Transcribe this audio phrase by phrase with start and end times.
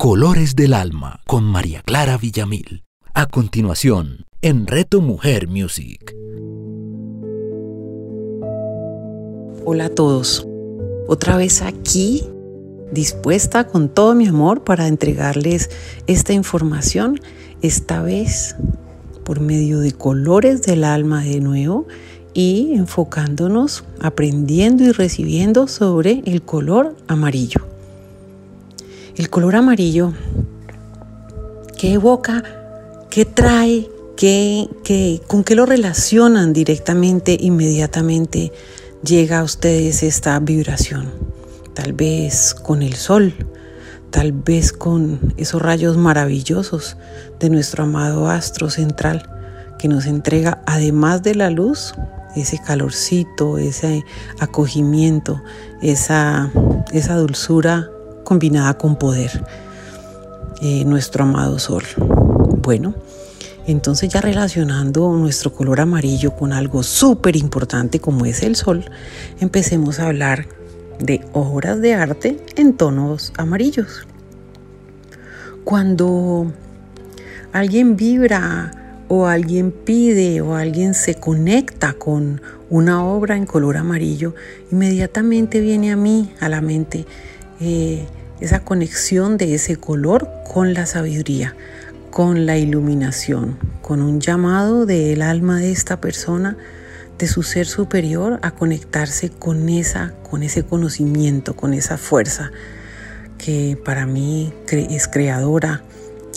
[0.00, 2.84] Colores del Alma con María Clara Villamil.
[3.12, 6.16] A continuación, en Reto Mujer Music.
[9.62, 10.48] Hola a todos.
[11.06, 12.24] Otra vez aquí,
[12.90, 15.68] dispuesta con todo mi amor para entregarles
[16.06, 17.20] esta información,
[17.60, 18.56] esta vez
[19.22, 21.86] por medio de colores del alma de nuevo
[22.32, 27.66] y enfocándonos, aprendiendo y recibiendo sobre el color amarillo.
[29.16, 30.12] El color amarillo,
[31.76, 32.44] ¿qué evoca?
[33.10, 33.88] ¿Qué trae?
[34.16, 34.68] ¿Qué,
[35.26, 38.52] con qué lo relacionan directamente, inmediatamente
[39.02, 41.10] llega a ustedes esta vibración?
[41.74, 43.34] Tal vez con el sol,
[44.10, 46.96] tal vez con esos rayos maravillosos
[47.40, 49.28] de nuestro amado astro central
[49.78, 51.94] que nos entrega, además de la luz,
[52.36, 54.04] ese calorcito, ese
[54.38, 55.42] acogimiento,
[55.82, 56.52] esa,
[56.92, 57.90] esa dulzura
[58.30, 59.44] combinada con poder,
[60.62, 61.82] eh, nuestro amado sol.
[62.62, 62.94] Bueno,
[63.66, 68.84] entonces ya relacionando nuestro color amarillo con algo súper importante como es el sol,
[69.40, 70.46] empecemos a hablar
[71.00, 74.06] de obras de arte en tonos amarillos.
[75.64, 76.52] Cuando
[77.52, 78.70] alguien vibra
[79.08, 84.36] o alguien pide o alguien se conecta con una obra en color amarillo,
[84.70, 87.06] inmediatamente viene a mí, a la mente,
[87.58, 88.06] eh,
[88.40, 91.54] esa conexión de ese color con la sabiduría,
[92.10, 96.56] con la iluminación, con un llamado del alma de esta persona,
[97.18, 102.50] de su ser superior, a conectarse con esa, con ese conocimiento, con esa fuerza
[103.44, 105.82] que para mí es creadora,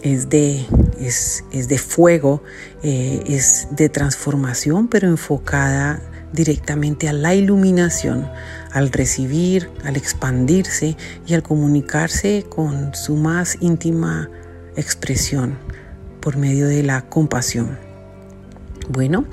[0.04, 0.66] es de,
[1.00, 2.44] es, de fuego,
[2.82, 8.30] eh, es de transformación, pero enfocada directamente a la iluminación,
[8.74, 14.30] al recibir, al expandirse y al comunicarse con su más íntima
[14.76, 15.58] expresión
[16.20, 17.78] por medio de la compasión.
[18.90, 19.26] Bueno,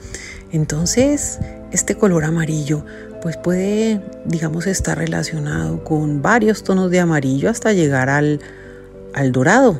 [0.53, 1.39] entonces
[1.73, 2.85] este color amarillo
[3.23, 8.41] pues puede, digamos, estar relacionado con varios tonos de amarillo hasta llegar al,
[9.15, 9.79] al dorado.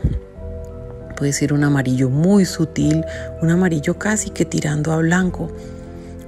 [1.17, 3.05] Puede ser un amarillo muy sutil,
[3.43, 5.51] un amarillo casi que tirando a blanco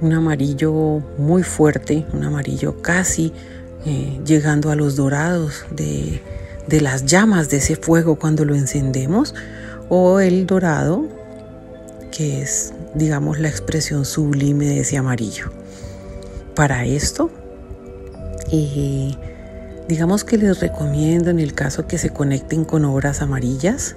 [0.01, 3.31] un amarillo muy fuerte, un amarillo casi
[3.85, 6.21] eh, llegando a los dorados de,
[6.67, 9.35] de las llamas de ese fuego cuando lo encendemos,
[9.89, 11.07] o el dorado,
[12.11, 15.51] que es, digamos, la expresión sublime de ese amarillo.
[16.55, 17.29] Para esto,
[18.51, 19.11] eh,
[19.87, 23.95] Digamos que les recomiendo en el caso que se conecten con obras amarillas,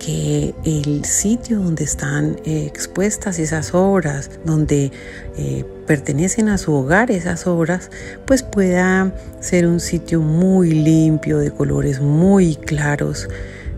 [0.00, 4.90] que el sitio donde están eh, expuestas esas obras, donde
[5.36, 7.90] eh, pertenecen a su hogar esas obras,
[8.26, 13.28] pues pueda ser un sitio muy limpio, de colores muy claros,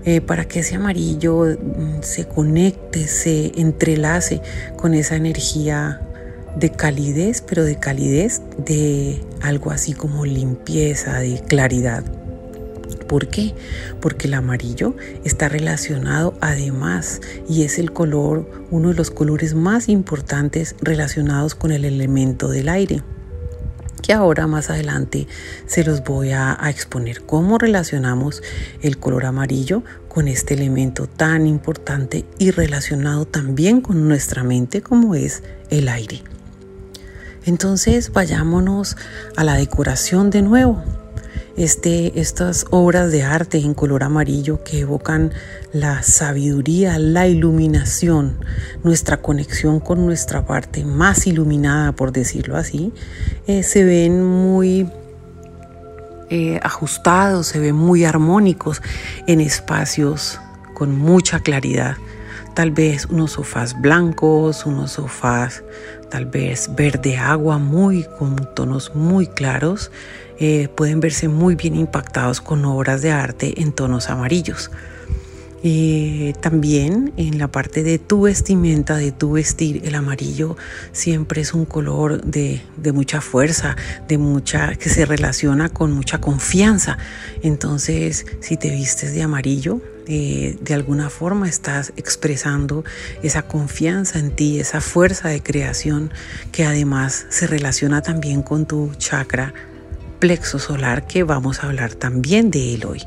[0.06, 4.40] eh, para que ese amarillo mm, se conecte, se entrelace
[4.76, 6.00] con esa energía
[6.56, 12.04] de calidez, pero de calidez de algo así como limpieza, de claridad.
[13.08, 13.54] ¿Por qué?
[14.00, 14.94] Porque el amarillo
[15.24, 21.72] está relacionado además y es el color, uno de los colores más importantes relacionados con
[21.72, 23.02] el elemento del aire
[24.00, 25.28] que ahora más adelante
[25.66, 28.42] se los voy a, a, exponer cómo relacionamos
[28.80, 35.14] el color amarillo con este elemento tan importante y relacionado también con nuestra mente como
[35.14, 36.22] es el aire.
[37.44, 38.96] Entonces vayámonos
[39.36, 40.82] a la decoración de nuevo.
[41.56, 45.32] Este, estas obras de arte en color amarillo que evocan
[45.72, 48.38] la sabiduría, la iluminación,
[48.82, 52.92] nuestra conexión con nuestra parte más iluminada, por decirlo así,
[53.46, 54.88] eh, se ven muy
[56.30, 58.80] eh, ajustados, se ven muy armónicos
[59.26, 60.40] en espacios
[60.72, 61.96] con mucha claridad.
[62.54, 65.62] Tal vez unos sofás blancos, unos sofás
[66.10, 69.90] tal vez verde agua muy con tonos muy claros,
[70.38, 74.70] eh, pueden verse muy bien impactados con obras de arte en tonos amarillos.
[75.62, 80.56] Y también en la parte de tu vestimenta, de tu vestir, el amarillo
[80.92, 83.76] siempre es un color de, de, mucha fuerza,
[84.08, 86.98] de mucha que se relaciona con mucha confianza.
[87.42, 92.84] Entonces, si te vistes de amarillo, eh, de alguna forma estás expresando
[93.22, 96.10] esa confianza en ti, esa fuerza de creación
[96.50, 99.54] que además se relaciona también con tu chakra
[100.18, 103.02] plexo solar que vamos a hablar también de él hoy.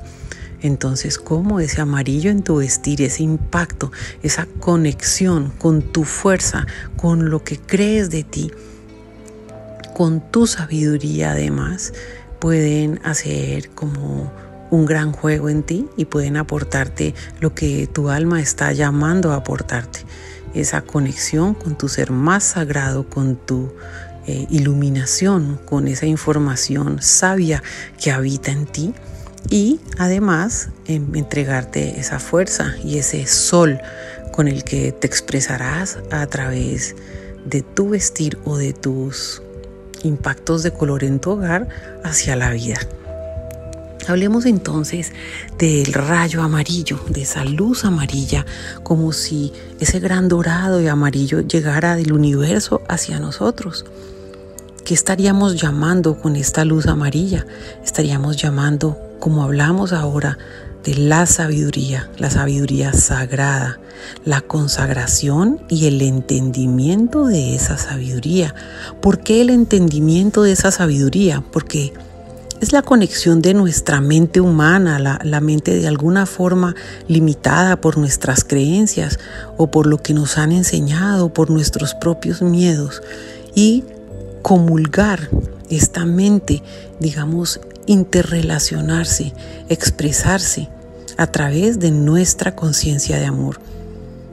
[0.64, 3.92] Entonces, cómo ese amarillo en tu vestir, ese impacto,
[4.24, 6.66] esa conexión con tu fuerza,
[6.96, 8.50] con lo que crees de ti,
[9.94, 11.94] con tu sabiduría además,
[12.40, 14.32] pueden hacer como
[14.72, 19.36] un gran juego en ti y pueden aportarte lo que tu alma está llamando a
[19.36, 20.00] aportarte.
[20.54, 23.74] Esa conexión con tu ser más sagrado, con tu
[24.28, 27.62] eh, iluminación, con esa información sabia
[28.02, 28.94] que habita en ti
[29.54, 33.80] y además entregarte esa fuerza y ese sol
[34.32, 36.96] con el que te expresarás a través
[37.46, 39.44] de tu vestir o de tus
[40.02, 41.70] impactos de color en tu hogar
[42.04, 42.80] hacia la vida.
[44.08, 45.12] Hablemos entonces
[45.60, 48.48] del rayo amarillo, de esa luz amarilla,
[48.82, 53.86] como si ese gran dorado y amarillo llegara del universo hacia nosotros.
[54.84, 57.46] ¿Qué estaríamos llamando con esta luz amarilla?
[57.86, 60.38] Estaríamos llamando, como hablamos ahora,
[60.84, 63.80] de la sabiduría, la sabiduría sagrada,
[64.26, 68.54] la consagración y el entendimiento de esa sabiduría.
[69.02, 71.42] ¿Por qué el entendimiento de esa sabiduría?
[71.54, 71.94] Porque
[72.60, 76.76] es la conexión de nuestra mente humana, la, la, mente de alguna forma
[77.08, 79.20] limitada por nuestras creencias
[79.56, 83.02] o por lo que nos han enseñado, por nuestros propios miedos,
[83.56, 83.86] y
[84.42, 85.30] comulgar
[85.70, 86.62] esta mente,
[87.00, 89.34] digamos, interrelacionarse,
[89.70, 90.70] expresarse
[91.18, 93.60] a través de nuestra conciencia de amor,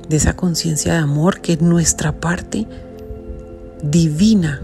[0.08, 2.67] de esa conciencia de amor que es nuestra parte
[3.82, 4.61] divina,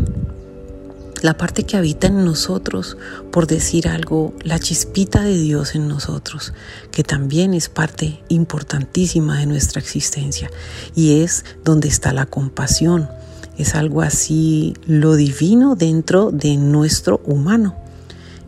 [1.22, 2.96] la parte que habita en nosotros,
[3.32, 6.52] por decir algo, la chispita de Dios en nosotros,
[6.90, 10.50] que también es parte importantísima de nuestra existencia
[10.94, 13.08] y es donde está la compasión.
[13.56, 17.85] Es algo así lo divino dentro de nuestro humano.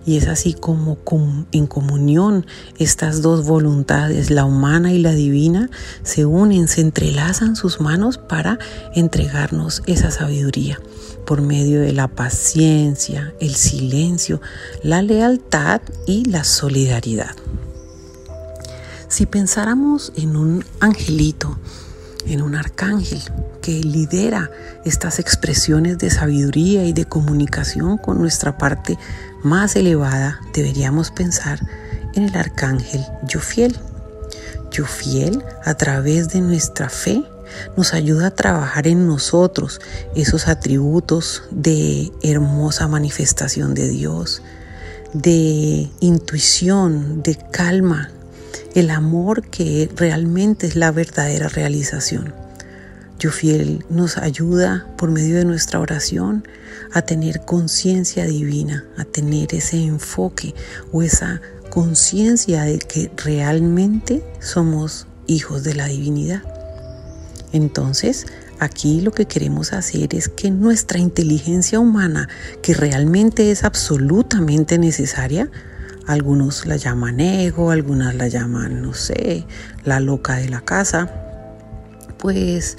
[0.08, 0.96] Y es así como
[1.52, 2.46] en comunión
[2.78, 5.69] estas dos voluntades, la humana y la divina,
[6.02, 8.58] se unen, se entrelazan sus manos para
[8.94, 10.81] entregarnos esa sabiduría
[11.26, 14.40] por medio de la paciencia, el silencio,
[14.82, 17.37] la lealtad y la solidaridad.
[19.08, 21.58] Si pensáramos en un angelito,
[22.25, 23.20] en un arcángel
[23.61, 24.50] que lidera
[24.87, 28.99] estas expresiones de sabiduría y de comunicación con nuestra parte
[29.43, 31.61] más elevada, deberíamos pensar
[32.14, 33.76] en el arcángel Yofiel.
[34.70, 37.23] Yofiel, a través de nuestra fe,
[37.76, 39.81] nos ayuda a trabajar en nosotros
[40.14, 44.43] esos atributos de hermosa manifestación de Dios,
[45.12, 48.11] de intuición, de calma,
[48.75, 52.35] el amor que realmente es la verdadera realización.
[53.19, 56.47] Yo fiel nos ayuda por medio de nuestra oración
[56.93, 60.55] a tener conciencia divina, a tener ese enfoque
[60.93, 66.43] o esa conciencia de que realmente somos hijos de la divinidad.
[67.53, 68.26] Entonces,
[68.61, 72.29] aquí lo que queremos hacer es que nuestra inteligencia humana,
[72.62, 75.50] que realmente es absolutamente necesaria,
[76.06, 79.44] algunos la llaman ego, algunas la llaman, no sé,
[79.85, 81.11] la loca de la casa,
[82.19, 82.76] pues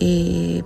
[0.00, 0.62] eh,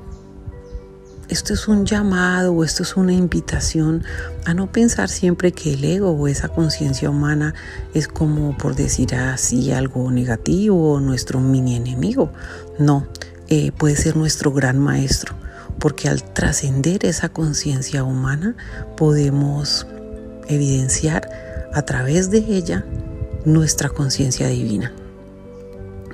[1.28, 4.04] esto es un llamado o esto es una invitación
[4.44, 7.54] a no pensar siempre que el ego o esa conciencia humana
[7.94, 12.30] es como por decir así algo negativo o nuestro mini enemigo.
[12.78, 13.06] No,
[13.48, 15.34] eh, puede ser nuestro gran maestro,
[15.78, 18.54] porque al trascender esa conciencia humana
[18.96, 19.86] podemos
[20.48, 21.28] evidenciar
[21.72, 22.84] a través de ella
[23.44, 24.92] nuestra conciencia divina.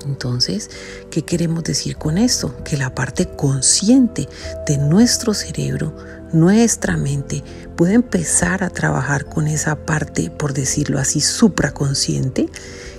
[0.07, 0.71] Entonces,
[1.11, 2.55] ¿qué queremos decir con esto?
[2.65, 4.29] Que la parte consciente
[4.67, 5.95] de nuestro cerebro,
[6.33, 7.43] nuestra mente,
[7.77, 12.49] puede empezar a trabajar con esa parte, por decirlo así, supraconsciente,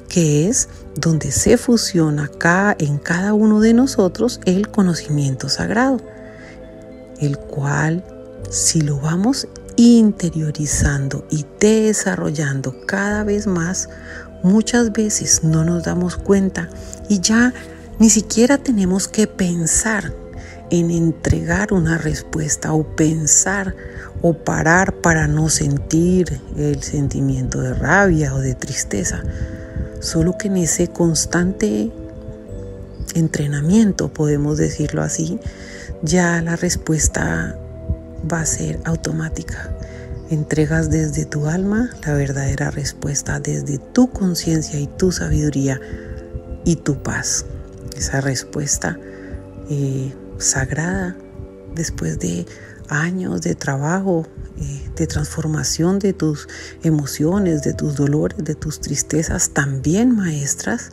[0.10, 6.01] que es donde se fusiona acá en cada uno de nosotros el conocimiento sagrado,
[7.20, 8.03] el cual,
[8.50, 13.89] si lo vamos interiorizando y desarrollando cada vez más,
[14.44, 16.70] muchas veces no nos damos cuenta
[17.10, 17.54] y ya
[18.00, 20.14] ni siquiera tenemos que pensar
[20.70, 23.76] en entregar una respuesta o pensar
[24.22, 29.24] o parar para no sentir el sentimiento de rabia o de tristeza.
[30.00, 31.92] Solo que en ese constante
[33.14, 35.40] entrenamiento, podemos decirlo así,
[36.02, 37.58] ya la respuesta
[38.32, 39.76] va a ser automática
[40.32, 45.80] entregas desde tu alma la verdadera respuesta, desde tu conciencia y tu sabiduría
[46.64, 47.46] y tu paz.
[47.98, 48.98] Esa respuesta
[49.70, 51.18] eh, sagrada
[51.76, 52.46] después de
[52.88, 54.26] años de trabajo,
[54.58, 56.48] eh, de transformación de tus
[56.82, 60.92] emociones, de tus dolores, de tus tristezas, también maestras,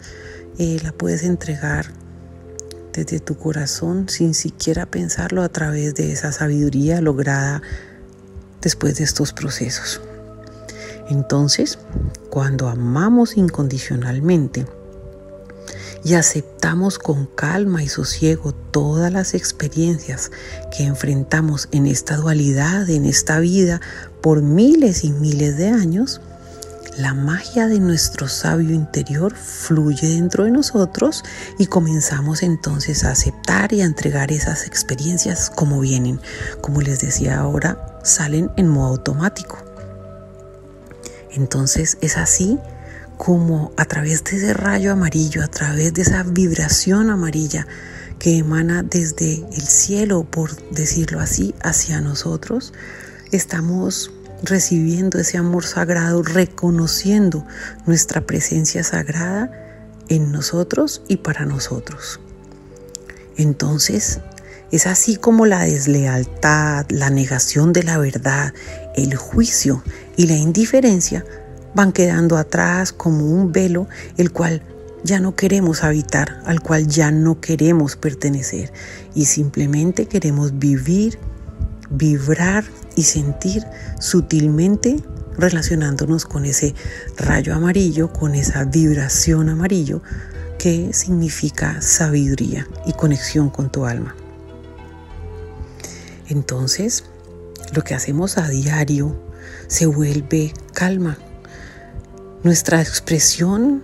[0.59, 1.87] eh, la puedes entregar
[2.93, 7.63] desde tu corazón sin siquiera pensarlo a través de esa sabiduría lograda
[8.61, 10.01] después de estos procesos.
[11.09, 11.79] Entonces,
[12.31, 14.67] cuando amamos incondicionalmente
[16.05, 20.31] y aceptamos con calma y sosiego todas las experiencias
[20.77, 23.81] que enfrentamos en esta dualidad, en esta vida,
[24.21, 26.21] por miles y miles de años,
[26.99, 31.23] la magia de nuestro sabio interior fluye dentro de nosotros
[31.57, 36.21] y comenzamos entonces a aceptar y a entregar esas experiencias como vienen.
[36.61, 39.59] Como les decía ahora, salen en modo automático.
[41.31, 42.59] Entonces es así
[43.17, 47.67] como a través de ese rayo amarillo, a través de esa vibración amarilla
[48.19, 52.73] que emana desde el cielo, por decirlo así, hacia nosotros,
[53.33, 54.13] estamos
[54.43, 57.45] recibiendo ese amor sagrado, reconociendo
[57.87, 59.51] nuestra presencia sagrada
[60.09, 62.21] en nosotros y para nosotros.
[63.37, 64.21] Entonces,
[64.71, 68.53] es así como la deslealtad, la negación de la verdad,
[68.97, 69.83] el juicio
[70.17, 71.25] y la indiferencia
[71.75, 74.63] van quedando atrás como un velo el cual
[75.05, 78.73] ya no queremos habitar, al cual ya no queremos pertenecer
[79.15, 81.19] y simplemente queremos vivir,
[81.91, 82.65] vibrar
[82.97, 83.65] y sentir
[84.01, 84.97] sutilmente
[85.39, 86.75] relacionándonos con ese
[87.17, 90.03] rayo amarillo, con esa vibración amarillo
[90.59, 94.17] que significa sabiduría y conexión con tu alma.
[96.29, 97.05] Entonces,
[97.73, 99.17] lo que hacemos a diario
[99.67, 101.19] se vuelve calma.
[102.43, 103.83] Nuestra expresión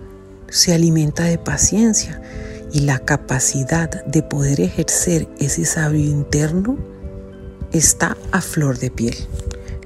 [0.49, 2.21] se alimenta de paciencia
[2.71, 6.77] y la capacidad de poder ejercer ese sabio interno
[7.71, 9.15] está a flor de piel.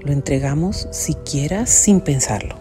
[0.03, 2.58] Lo entregamos siquiera sin pensarlo.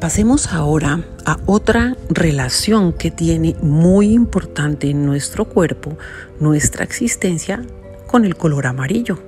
[0.00, 5.98] Pasemos ahora a otra relación que tiene muy importante en nuestro cuerpo,
[6.38, 7.64] nuestra existencia,
[8.06, 9.18] con el color amarillo.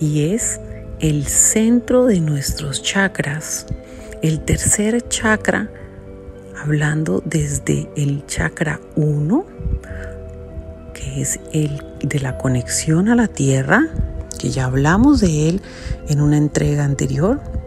[0.00, 0.60] Y es
[1.00, 3.66] el centro de nuestros chakras,
[4.22, 5.70] el tercer chakra,
[6.58, 9.44] hablando desde el chakra 1,
[10.94, 13.86] que es el de la conexión a la tierra,
[14.38, 15.62] que ya hablamos de él
[16.08, 17.57] en una entrega anterior.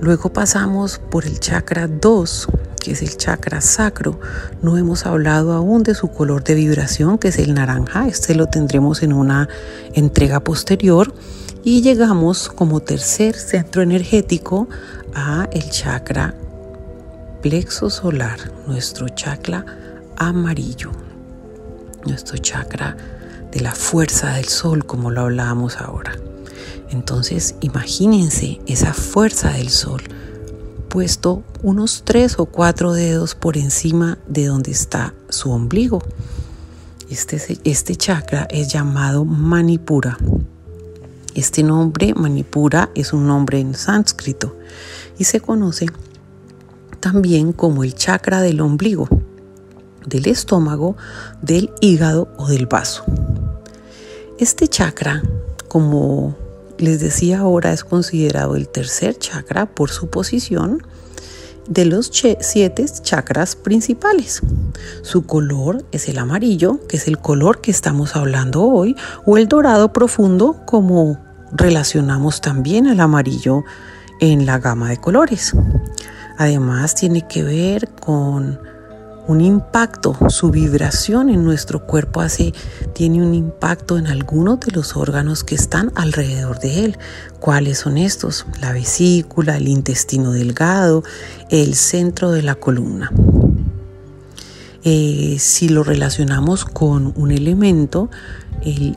[0.00, 2.48] Luego pasamos por el chakra 2,
[2.80, 4.20] que es el chakra sacro.
[4.62, 8.06] No hemos hablado aún de su color de vibración, que es el naranja.
[8.06, 9.48] Este lo tendremos en una
[9.94, 11.14] entrega posterior.
[11.64, 14.68] Y llegamos como tercer centro energético
[15.14, 16.34] a el chakra
[17.42, 19.64] plexo solar, nuestro chakra
[20.16, 20.92] amarillo,
[22.04, 22.96] nuestro chakra
[23.50, 26.12] de la fuerza del sol, como lo hablábamos ahora.
[26.90, 30.02] Entonces, imagínense esa fuerza del sol
[30.88, 36.02] puesto unos tres o cuatro dedos por encima de donde está su ombligo.
[37.10, 40.16] Este, este chakra es llamado Manipura.
[41.34, 44.56] Este nombre, Manipura, es un nombre en sánscrito
[45.18, 45.86] y se conoce
[47.00, 49.06] también como el chakra del ombligo,
[50.06, 50.96] del estómago,
[51.42, 53.04] del hígado o del vaso.
[54.38, 55.22] Este chakra,
[55.68, 56.36] como
[56.78, 60.82] les decía ahora, es considerado el tercer chakra por su posición
[61.68, 64.42] de los siete chakras principales.
[65.02, 69.48] Su color es el amarillo, que es el color que estamos hablando hoy, o el
[69.48, 71.18] dorado profundo, como
[71.52, 73.64] relacionamos también al amarillo
[74.20, 75.52] en la gama de colores.
[76.38, 78.60] Además, tiene que ver con
[79.26, 82.52] un impacto, su vibración en nuestro cuerpo hace,
[82.92, 86.98] tiene un impacto en algunos de los órganos que están alrededor de él.
[87.40, 88.46] ¿Cuáles son estos?
[88.60, 91.02] La vesícula, el intestino delgado,
[91.50, 93.10] el centro de la columna.
[94.84, 98.08] Eh, si lo relacionamos con un elemento,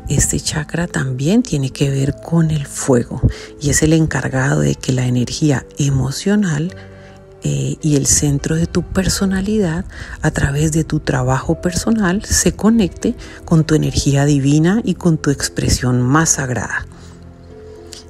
[0.08, 3.22] este chakra también tiene que ver con el fuego
[3.62, 6.76] y es el encargado de que la energía emocional
[7.42, 9.86] eh, y el centro de tu personalidad
[10.22, 13.16] a través de tu trabajo personal se conecte
[13.46, 16.86] con tu energía divina y con tu expresión más sagrada.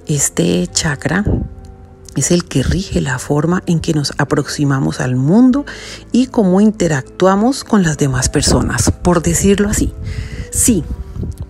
[0.07, 1.23] Este chakra
[2.15, 5.65] es el que rige la forma en que nos aproximamos al mundo
[6.11, 9.93] y cómo interactuamos con las demás personas, por decirlo así.
[10.51, 10.83] Si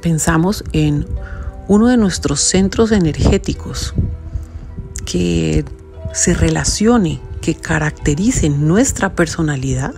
[0.02, 1.08] pensamos en
[1.70, 3.94] uno de nuestros centros energéticos
[5.06, 5.64] que
[6.14, 9.94] se relacione que caractericen nuestra personalidad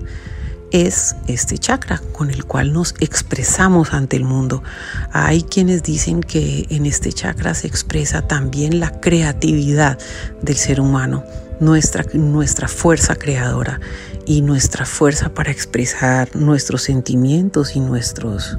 [0.72, 4.64] es este chakra con el cual nos expresamos ante el mundo.
[5.12, 10.00] Hay quienes dicen que en este chakra se expresa también la creatividad
[10.42, 11.24] del ser humano,
[11.60, 13.80] nuestra, nuestra fuerza creadora
[14.26, 18.58] y nuestra fuerza para expresar nuestros sentimientos y nuestros,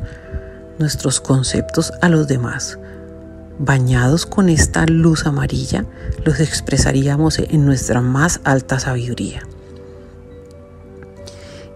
[0.79, 2.79] nuestros conceptos a los demás.
[3.59, 5.85] Bañados con esta luz amarilla,
[6.25, 9.43] los expresaríamos en nuestra más alta sabiduría.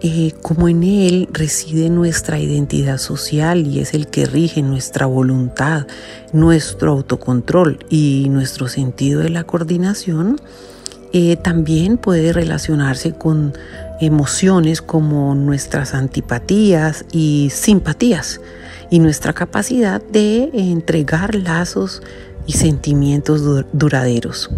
[0.02, 5.86] Eh, como en él reside nuestra identidad social y es el que rige nuestra voluntad,
[6.32, 10.38] nuestro autocontrol y nuestro sentido de la coordinación,
[11.12, 13.54] eh, también puede relacionarse con
[14.00, 18.40] emociones como nuestras antipatías y simpatías
[18.90, 22.02] y nuestra capacidad de entregar lazos
[22.46, 24.50] y sentimientos duraderos.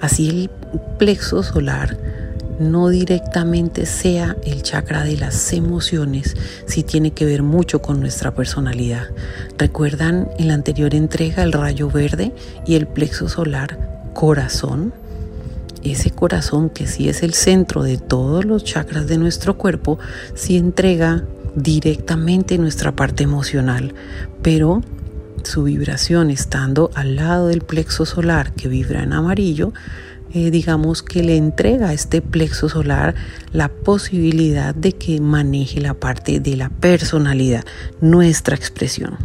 [0.00, 0.50] Así el
[0.98, 1.96] plexo solar
[2.58, 6.36] no directamente sea el chakra de las emociones,
[6.66, 9.08] si tiene que ver mucho con nuestra personalidad.
[9.58, 12.32] ¿Recuerdan en la anterior entrega el rayo verde
[12.66, 13.78] y el plexo solar
[14.14, 14.92] corazón?
[15.82, 19.98] Ese corazón que sí es el centro de todos los chakras de nuestro cuerpo,
[20.34, 21.24] sí entrega
[21.56, 23.94] directamente nuestra parte emocional,
[24.42, 24.82] pero
[25.42, 29.72] su vibración estando al lado del plexo solar que vibra en amarillo,
[30.34, 33.14] eh, digamos que le entrega a este plexo solar
[33.52, 37.64] la posibilidad de que maneje la parte de la personalidad,
[38.00, 39.16] nuestra expresión.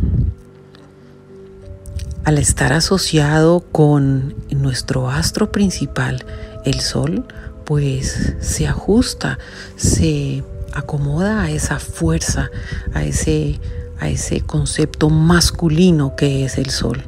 [2.23, 6.23] Al estar asociado con nuestro astro principal,
[6.65, 7.25] el Sol,
[7.65, 9.39] pues se ajusta,
[9.75, 12.49] se acomoda a esa fuerza,
[12.93, 13.59] a ese,
[13.99, 17.03] a ese concepto masculino que es el Sol.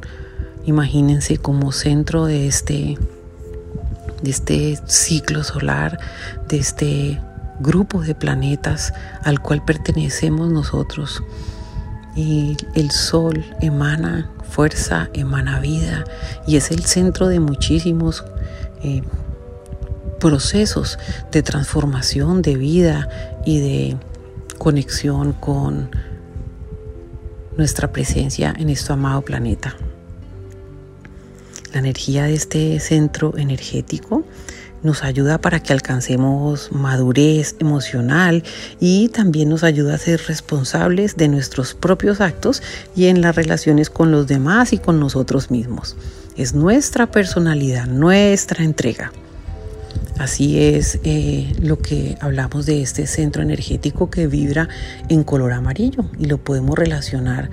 [0.66, 2.98] Imagínense como centro de este
[4.24, 5.98] de este ciclo solar,
[6.48, 7.20] de este
[7.60, 11.22] grupo de planetas al cual pertenecemos nosotros.
[12.16, 16.04] Y el sol emana fuerza, emana vida
[16.46, 18.24] y es el centro de muchísimos
[18.82, 19.02] eh,
[20.18, 20.98] procesos
[21.32, 23.08] de transformación de vida
[23.44, 23.96] y de
[24.58, 25.90] conexión con
[27.56, 29.76] nuestra presencia en este amado planeta
[31.74, 34.24] la energía de este centro energético
[34.82, 38.44] nos ayuda para que alcancemos madurez emocional
[38.80, 42.62] y también nos ayuda a ser responsables de nuestros propios actos
[42.94, 45.96] y en las relaciones con los demás y con nosotros mismos.
[46.36, 49.10] Es nuestra personalidad, nuestra entrega.
[50.18, 54.68] Así es eh, lo que hablamos de este centro energético que vibra
[55.08, 57.50] en color amarillo y lo podemos relacionar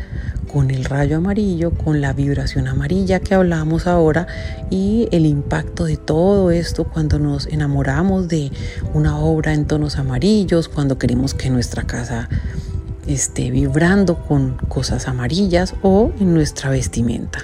[0.51, 4.27] con el rayo amarillo, con la vibración amarilla que hablamos ahora
[4.69, 8.51] y el impacto de todo esto cuando nos enamoramos de
[8.93, 12.29] una obra en tonos amarillos, cuando queremos que nuestra casa
[13.07, 17.39] esté vibrando con cosas amarillas o en nuestra vestimenta.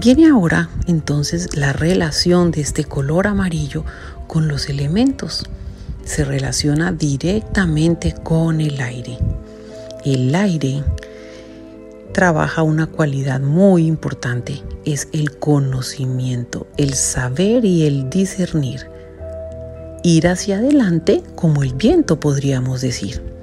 [0.00, 3.84] Viene ahora entonces la relación de este color amarillo
[4.28, 5.44] con los elementos.
[6.04, 9.18] Se relaciona directamente con el aire.
[10.04, 10.84] El aire
[12.12, 18.86] trabaja una cualidad muy importante, es el conocimiento, el saber y el discernir.
[20.04, 23.37] Ir hacia adelante como el viento podríamos decir.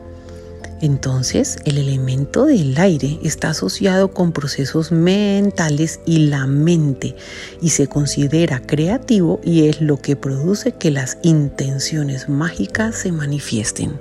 [0.82, 7.16] Entonces, el elemento del aire está asociado con procesos mentales y la mente
[7.62, 13.94] y se considera creativo y es lo que produce que las intenciones mágicas se manifiesten.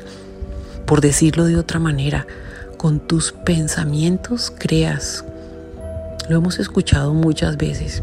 [0.85, 2.27] Por decirlo de otra manera,
[2.77, 5.25] con tus pensamientos creas.
[6.29, 8.03] Lo hemos escuchado muchas veces.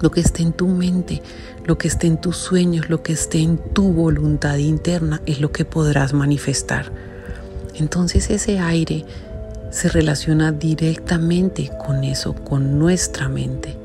[0.00, 1.20] Lo que esté en tu mente,
[1.66, 5.52] lo que esté en tus sueños, lo que esté en tu voluntad interna es lo
[5.52, 7.09] que podrás manifestar.
[7.74, 9.04] Entonces ese aire
[9.70, 13.76] se relaciona directamente con eso, con nuestra mente.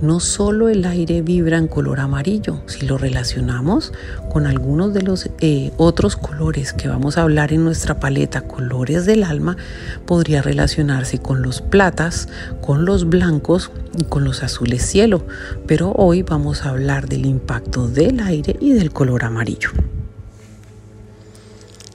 [0.00, 3.92] No solo el aire vibra en color amarillo, si lo relacionamos
[4.30, 9.04] con algunos de los eh, otros colores que vamos a hablar en nuestra paleta, colores
[9.04, 9.58] del alma,
[10.06, 12.28] podría relacionarse con los platas,
[12.62, 15.26] con los blancos y con los azules cielo.
[15.66, 19.68] Pero hoy vamos a hablar del impacto del aire y del color amarillo.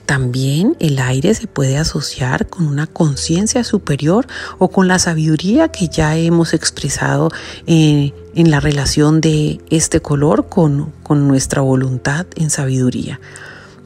[0.06, 5.88] También el aire se puede asociar con una conciencia superior o con la sabiduría que
[5.88, 7.32] ya hemos expresado
[7.66, 13.20] eh, en la relación de este color con, con nuestra voluntad en sabiduría.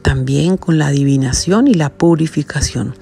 [0.03, 2.95] También con la adivinación y la purificación.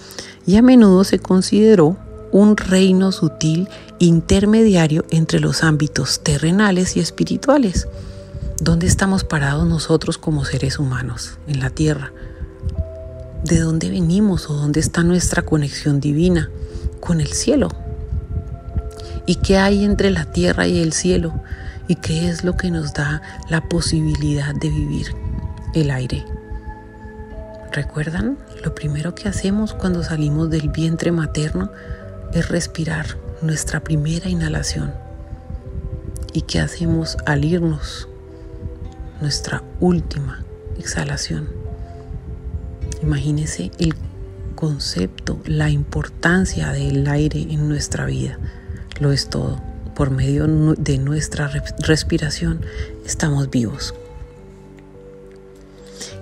[0.46, 1.96] Y a menudo se consideró
[2.30, 7.88] un reino sutil intermediario entre los ámbitos terrenales y espirituales.
[8.60, 11.38] ¿Dónde estamos parados nosotros como seres humanos?
[11.48, 12.12] En la tierra
[13.44, 16.50] de dónde venimos o dónde está nuestra conexión divina
[17.00, 17.68] con el cielo.
[19.26, 21.34] ¿Y qué hay entre la tierra y el cielo?
[21.86, 25.14] ¿Y qué es lo que nos da la posibilidad de vivir
[25.74, 26.24] el aire?
[27.72, 28.38] ¿Recuerdan?
[28.64, 31.70] Lo primero que hacemos cuando salimos del vientre materno
[32.32, 34.92] es respirar nuestra primera inhalación?
[36.32, 38.08] ¿Y qué hacemos al irnos?
[39.20, 40.44] Nuestra última
[40.78, 41.57] exhalación.
[43.02, 43.94] Imagínese el
[44.54, 48.38] concepto, la importancia del aire en nuestra vida.
[49.00, 49.60] Lo es todo.
[49.94, 52.60] Por medio de nuestra respiración
[53.04, 53.94] estamos vivos.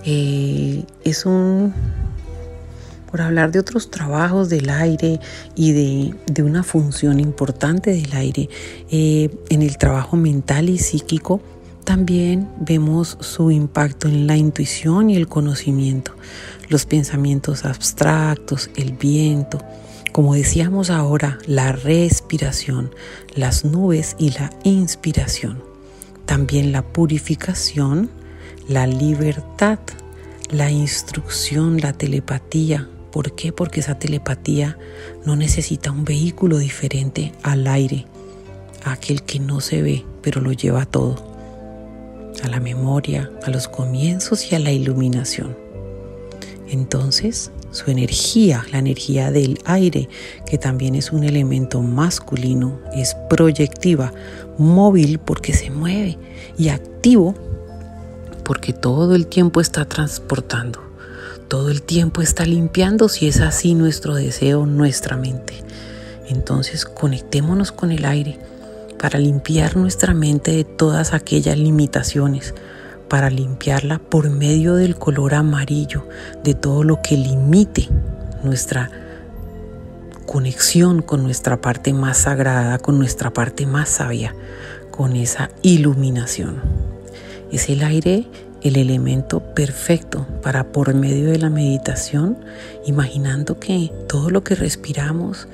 [0.05, 1.75] Eh, es un,
[3.11, 5.21] por hablar de otros trabajos del aire
[5.55, 8.49] y de, una función importante del aire,
[8.91, 11.41] eh, en el trabajo mental y psíquico,
[11.87, 16.17] también vemos su impacto en la intuición y el conocimiento,
[16.69, 19.63] los pensamientos abstractos, el viento,
[20.11, 22.93] como decíamos ahora, la respiración,
[23.37, 25.63] las nubes y la inspiración,
[26.25, 28.11] también la purificación,
[28.69, 29.79] la libertad,
[30.51, 32.89] la instrucción, la telepatía.
[33.13, 33.53] ¿Por qué?
[33.53, 34.77] Porque esa telepatía
[35.25, 38.07] no necesita un vehículo diferente al aire,
[38.85, 41.26] aquel que no se ve, pero lo lleva todo,
[42.43, 45.57] a la memoria, a los comienzos y a la iluminación.
[46.69, 50.09] Entonces, su energía, la energía del aire,
[50.47, 54.13] que también es un elemento masculino, es proyectiva,
[54.59, 56.19] móvil porque se mueve
[56.59, 57.35] y activo
[58.43, 60.81] porque todo el tiempo está transportando,
[61.49, 65.55] todo el tiempo está limpiando si es así nuestro deseo, nuestra mente.
[66.29, 68.39] Entonces conectémonos con el aire
[68.99, 72.55] para limpiar nuestra mente de todas aquellas limitaciones,
[73.09, 76.07] para limpiarla por medio del color amarillo,
[76.43, 77.89] de todo lo que limite
[78.43, 78.91] nuestra
[80.27, 84.35] conexión con nuestra parte más sagrada, con nuestra parte más sabia,
[84.91, 86.61] con esa iluminación.
[87.53, 88.27] Es el aire
[88.63, 92.37] el elemento perfecto para por medio de la meditación,
[92.85, 95.47] imaginando que todo lo que respiramos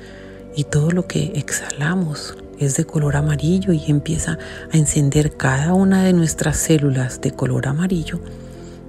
[0.55, 4.37] y todo lo que exhalamos es de color amarillo y empieza
[4.71, 8.19] a encender cada una de nuestras células de color amarillo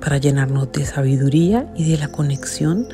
[0.00, 2.88] para llenarnos de sabiduría y de la conexión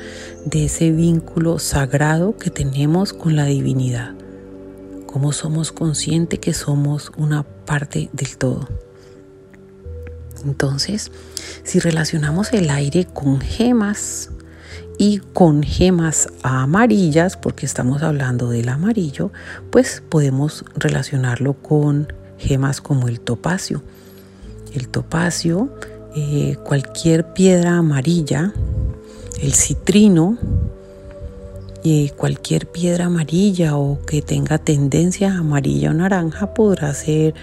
[0.45, 4.13] de ese vínculo sagrado que tenemos con la divinidad.
[5.07, 8.69] Cómo somos conscientes que somos una parte del todo.
[10.45, 11.11] Entonces,
[11.63, 14.29] si relacionamos el aire con gemas
[15.01, 19.31] y con gemas amarillas, porque estamos hablando del amarillo,
[19.71, 23.81] pues podemos relacionarlo con gemas como el topacio.
[24.75, 25.69] El topacio,
[26.15, 28.53] eh, cualquier piedra amarilla,
[29.41, 30.37] el citrino,
[32.15, 37.33] cualquier piedra amarilla o que tenga tendencia amarilla o naranja podrá ser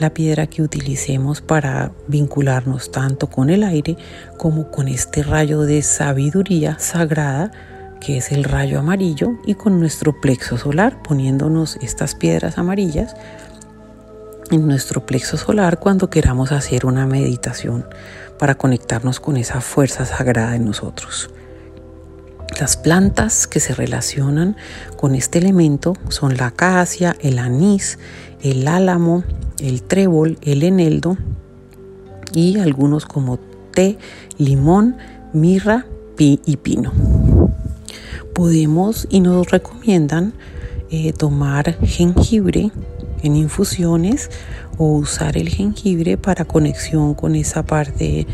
[0.00, 3.96] la piedra que utilicemos para vincularnos tanto con el aire
[4.36, 7.52] como con este rayo de sabiduría sagrada
[8.00, 13.14] que es el rayo amarillo y con nuestro plexo solar poniéndonos estas piedras amarillas
[14.50, 17.86] en nuestro plexo solar cuando queramos hacer una meditación
[18.38, 21.30] para conectarnos con esa fuerza sagrada en nosotros.
[22.58, 24.56] Las plantas que se relacionan
[24.96, 27.98] con este elemento son la acacia, el anís,
[28.42, 29.24] el álamo,
[29.60, 31.16] el trébol, el eneldo
[32.32, 33.38] y algunos como
[33.72, 33.98] té,
[34.38, 34.96] limón,
[35.32, 35.86] mirra
[36.20, 36.92] y pino.
[38.34, 40.34] Podemos y nos recomiendan
[40.90, 42.70] eh, tomar jengibre
[43.22, 44.30] en infusiones
[44.76, 48.26] o usar el jengibre para conexión con esa parte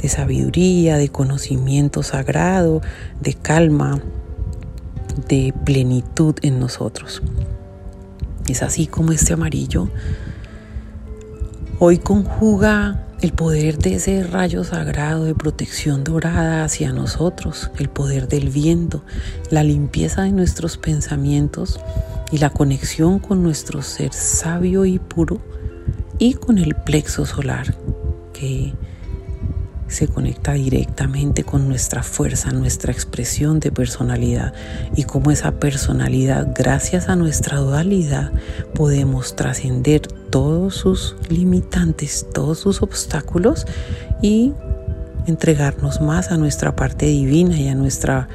[0.00, 2.80] de sabiduría, de conocimiento sagrado,
[3.20, 4.00] de calma,
[5.28, 7.22] de plenitud en nosotros.
[8.48, 9.88] Es así como este amarillo
[11.80, 18.28] hoy conjuga el poder de ese rayo sagrado de protección dorada hacia nosotros, el poder
[18.28, 19.04] del viento,
[19.50, 21.80] la limpieza de nuestros pensamientos
[22.32, 25.40] y la conexión con nuestro ser sabio y puro
[26.18, 27.76] y con el plexo solar
[28.32, 28.74] que
[29.88, 34.52] se conecta directamente con nuestra fuerza, nuestra expresión de personalidad
[34.94, 38.32] y cómo esa personalidad, gracias a nuestra dualidad,
[38.74, 43.66] podemos trascender todos sus limitantes, todos sus obstáculos
[44.22, 44.52] y
[45.26, 48.28] entregarnos más a nuestra parte divina y a nuestra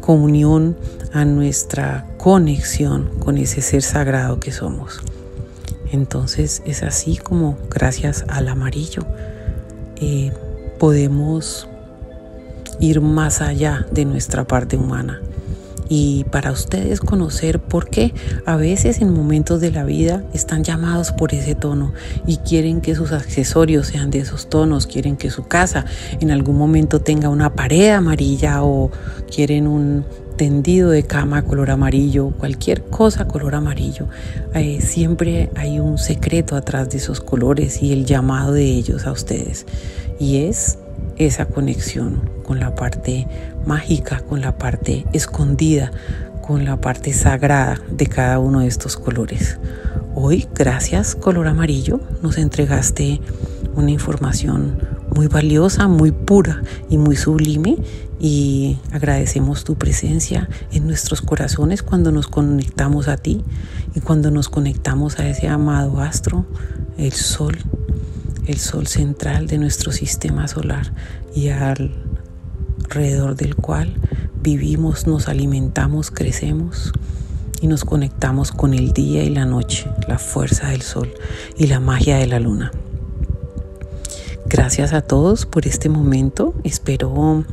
[0.00, 0.76] comunión,
[1.12, 5.02] a nuestra conexión con ese ser sagrado que somos.
[5.92, 9.04] Entonces es así como gracias al amarillo
[9.96, 10.32] eh,
[10.78, 11.68] podemos
[12.80, 15.20] ir más allá de nuestra parte humana.
[15.88, 18.12] Y para ustedes conocer por qué
[18.44, 21.92] a veces en momentos de la vida están llamados por ese tono
[22.26, 25.84] y quieren que sus accesorios sean de esos tonos, quieren que su casa
[26.20, 28.90] en algún momento tenga una pared amarilla o
[29.32, 30.04] quieren un
[30.36, 34.08] tendido de cama color amarillo, cualquier cosa color amarillo.
[34.54, 39.12] Eh, siempre hay un secreto atrás de esos colores y el llamado de ellos a
[39.12, 39.66] ustedes.
[40.20, 40.78] Y es
[41.16, 43.26] esa conexión con la parte
[43.66, 45.90] mágica, con la parte escondida,
[46.46, 49.58] con la parte sagrada de cada uno de estos colores.
[50.14, 53.20] Hoy, gracias color amarillo, nos entregaste
[53.74, 54.78] una información
[55.14, 57.76] muy valiosa, muy pura y muy sublime
[58.18, 63.44] y agradecemos tu presencia en nuestros corazones cuando nos conectamos a ti
[63.94, 66.46] y cuando nos conectamos a ese amado astro,
[66.96, 67.58] el sol,
[68.46, 70.92] el sol central de nuestro sistema solar
[71.34, 73.94] y alrededor del cual
[74.40, 76.92] vivimos, nos alimentamos, crecemos
[77.60, 81.12] y nos conectamos con el día y la noche, la fuerza del sol
[81.58, 82.70] y la magia de la luna.
[84.48, 86.54] Gracias a todos por este momento.
[86.62, 87.44] Espero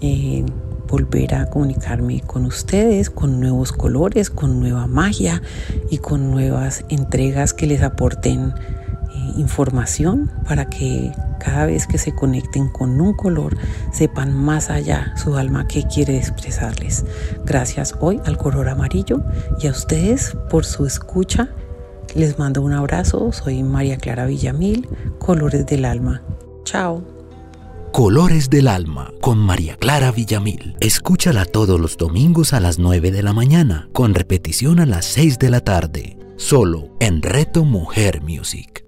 [0.00, 0.44] eh,
[0.88, 5.42] volver a comunicarme con ustedes con nuevos colores, con nueva magia
[5.90, 12.14] y con nuevas entregas que les aporten eh, información para que cada vez que se
[12.14, 13.56] conecten con un color
[13.92, 17.04] sepan más allá su alma qué quiere expresarles.
[17.44, 19.22] Gracias hoy al color amarillo
[19.60, 21.50] y a ustedes por su escucha
[22.14, 26.22] les mando un abrazo, soy María Clara Villamil, Colores del Alma.
[26.64, 27.15] Chao.
[27.96, 30.76] Colores del Alma con María Clara Villamil.
[30.80, 35.38] Escúchala todos los domingos a las 9 de la mañana, con repetición a las 6
[35.38, 38.84] de la tarde, solo en Reto Mujer Music.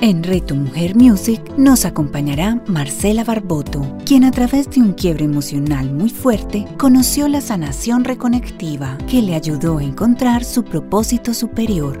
[0.00, 5.92] En Reto Mujer Music nos acompañará Marcela Barboto, quien a través de un quiebre emocional
[5.92, 12.00] muy fuerte conoció la sanación reconectiva que le ayudó a encontrar su propósito superior.